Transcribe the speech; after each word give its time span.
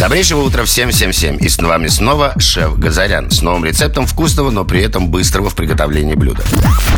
Добрейшего 0.00 0.40
утра 0.40 0.64
всем, 0.64 0.88
всем, 0.88 1.12
всем. 1.12 1.36
И 1.36 1.50
с 1.50 1.58
вами 1.58 1.88
снова 1.88 2.32
шеф 2.38 2.78
Газарян 2.78 3.30
с 3.30 3.42
новым 3.42 3.66
рецептом 3.66 4.06
вкусного, 4.06 4.50
но 4.50 4.64
при 4.64 4.80
этом 4.80 5.10
быстрого 5.10 5.50
в 5.50 5.54
приготовлении 5.54 6.14
блюда. 6.14 6.42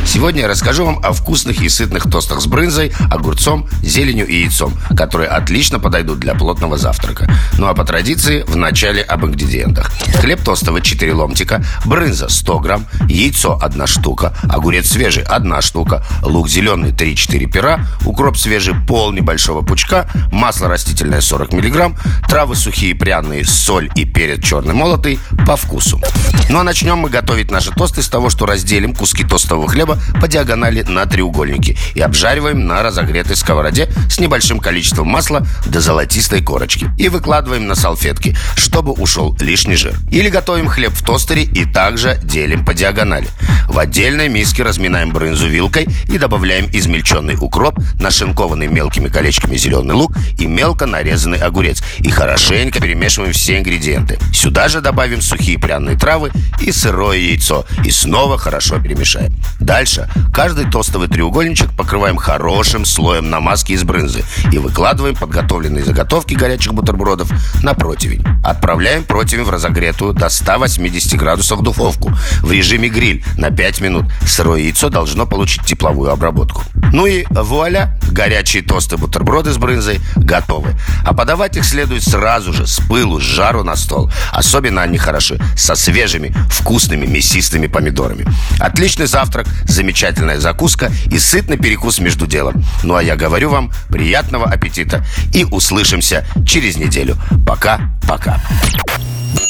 Сегодня 0.07 0.43
я 0.43 0.49
расскажу 0.49 0.85
вам 0.85 1.01
о 1.03 1.13
вкусных 1.13 1.63
и 1.63 1.69
сытных 1.69 2.05
тостах 2.05 2.41
с 2.41 2.47
брынзой, 2.47 2.93
огурцом, 3.11 3.69
зеленью 3.83 4.29
и 4.29 4.43
яйцом, 4.43 4.75
которые 4.97 5.31
отлично 5.31 5.81
подойдут 5.81 6.21
для 6.21 6.37
плотного 6.37 6.79
завтрака. 6.79 7.29
Ну 7.59 7.67
а 7.67 7.75
по 7.75 7.85
традиции, 7.85 8.43
в 8.43 8.55
начале 8.55 9.03
об 9.03 9.27
ингредиентах. 9.27 9.91
Хлеб 10.21 10.41
тостовый 10.41 10.81
4 10.81 11.13
ломтика, 11.13 11.65
брынза 11.85 12.29
100 12.29 12.59
грамм, 12.61 12.87
яйцо 13.09 13.59
1 13.61 13.87
штука, 13.89 14.33
огурец 14.49 14.89
свежий 14.89 15.25
1 15.25 15.61
штука, 15.61 16.05
лук 16.23 16.49
зеленый 16.49 16.93
3-4 16.93 17.47
пера, 17.47 17.85
укроп 18.05 18.37
свежий 18.37 18.75
пол 18.87 19.11
небольшого 19.11 19.63
пучка, 19.63 20.09
масло 20.31 20.69
растительное 20.69 21.21
40 21.21 21.53
миллиграмм, 21.53 21.97
травы 22.29 22.55
сухие 22.55 22.92
и 22.93 22.95
пряные, 22.95 23.45
соль 23.45 23.91
и 23.95 24.05
перец 24.05 24.45
черный 24.45 24.75
молотый 24.75 25.19
по 25.47 25.57
вкусу. 25.57 26.01
Ну 26.49 26.59
а 26.59 26.63
начнем 26.63 26.99
мы 26.99 27.09
готовить 27.09 27.51
наши 27.51 27.71
тосты 27.73 28.03
с 28.03 28.09
того, 28.09 28.29
что 28.29 28.47
разделим 28.47 28.95
куски 28.95 29.25
тостового 29.25 29.69
хлеба 29.69 29.99
по 30.21 30.29
диагонали 30.29 30.83
на 30.83 31.07
треугольники 31.07 31.77
и 31.95 32.01
обжариваем 32.01 32.67
на 32.67 32.83
разогретой 32.83 33.37
сковороде 33.37 33.89
с 34.11 34.21
небольшим 34.21 34.61
количеством 34.61 35.09
масла 35.09 35.47
до 35.67 35.81
золотистой 35.81 36.43
корочки. 36.43 36.91
И 36.99 37.09
выкладываем 37.09 37.67
на 37.67 37.75
салфетки, 37.75 38.37
чтобы 38.57 38.93
ушел 38.93 39.37
лишний 39.41 39.77
жир. 39.77 39.95
Или 40.11 40.29
готовим 40.29 40.69
хлеб 40.69 40.93
в 40.93 41.03
тостере 41.03 41.45
и 41.45 41.65
также 41.65 42.21
делим 42.23 42.65
по 42.65 42.75
диагонали. 42.75 43.29
В 43.69 43.79
отдельной 43.79 44.29
миске 44.29 44.63
разминаем 44.63 45.11
брынзу 45.13 45.49
вилкой 45.49 45.87
и 46.09 46.19
добавляем 46.19 46.69
измельченный 46.73 47.37
укроп, 47.41 47.79
нашинкованный 47.99 48.67
мелкими 48.67 49.09
колечками 49.09 49.57
зеленый 49.57 49.95
лук 49.95 50.13
и 50.39 50.47
мелко 50.47 50.85
нарезанный 50.85 51.39
огурец. 51.39 51.83
И 52.01 52.11
хорошенько 52.11 52.82
перемешиваем 52.83 53.33
все 53.33 53.59
ингредиенты. 53.59 54.19
Сюда 54.33 54.69
же 54.69 54.81
добавим 54.81 55.23
сухие 55.23 55.59
пряные 55.59 55.97
травы 55.97 56.33
и 56.61 56.73
сырое 56.73 57.19
яйцо. 57.19 57.65
И 57.85 57.91
снова 57.91 58.37
хорошо 58.37 58.81
перемешаем. 58.81 59.33
Дальше 59.61 60.09
каждый 60.35 60.69
тостовый 60.69 61.09
треугольничек 61.09 61.71
покрываем 61.77 62.17
хорошим 62.17 62.85
слоем 62.85 63.31
намазки 63.31 63.73
из 63.73 63.85
брынзы 63.85 64.25
и 64.51 64.59
выкладываем 64.59 65.15
подготовленные 65.15 65.85
заготовки 65.85 66.35
горячих 66.35 66.75
бутербродов 66.75 67.31
на 67.63 67.75
противень. 67.75 68.25
Отправляем 68.45 69.05
противень 69.05 69.45
в 69.45 69.51
разогретую 69.51 70.13
до 70.13 70.29
180 70.29 71.17
градусов 71.17 71.63
духовку 71.63 72.13
в 72.41 72.51
режиме 72.51 72.89
гриль 72.89 73.25
на 73.39 73.51
5 73.51 73.81
минут. 73.81 74.07
Сырое 74.27 74.63
яйцо 74.63 74.89
должно 74.89 75.27
получить 75.27 75.65
тепловую 75.65 76.11
обработку. 76.11 76.63
Ну 76.93 77.07
и 77.07 77.25
вуаля, 77.31 77.97
горячие 78.13 78.63
тосты 78.63 78.97
бутерброды 78.97 79.53
с 79.53 79.59
брынзой 79.59 80.01
готовы. 80.17 80.75
А 81.05 81.15
подавать 81.15 81.57
их 81.57 81.65
следует 81.65 82.03
сразу 82.03 82.53
же, 82.53 82.67
с 82.67 82.81
пылу, 82.81 83.21
с 83.21 83.25
жару 83.25 83.65
на 83.65 83.77
стол. 83.77 84.11
Особенно 84.31 84.83
они 84.83 84.99
хороши 84.99 85.41
со 85.57 85.75
свежими, 85.75 86.35
вкусными, 86.51 87.07
мясистыми 87.07 87.67
помидорами. 87.67 88.27
Отличный 88.59 89.07
завтрак, 89.07 89.47
замечательная 89.65 90.39
закуска 90.39 90.93
и 91.07 91.19
сытный 91.19 91.57
перекус 91.57 91.99
между 91.99 92.27
делом. 92.27 92.65
Ну 92.83 92.95
а 92.95 93.03
я 93.03 93.17
говорю 93.17 93.51
вам 93.51 93.73
приятного 93.89 94.47
аппетита 94.47 95.05
и 95.33 95.45
услышимся 95.45 96.27
через 96.47 96.77
неделю. 96.77 97.17
Пока-пока. 97.47 98.41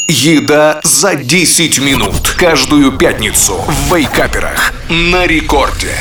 Еда 0.08 0.80
за 0.82 1.14
10 1.14 1.78
минут 1.78 2.34
Каждую 2.36 2.92
пятницу 2.92 3.64
в 3.66 3.94
Вейкаперах 3.94 4.74
На 4.88 5.26
рекорде 5.26 5.94